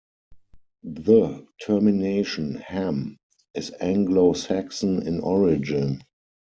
The 0.83 1.45
termination 1.63 2.55
"-ham" 2.55 3.19
is 3.53 3.71
Anglo-Saxon 3.81 5.05
in 5.05 5.19
origin. 5.19 6.01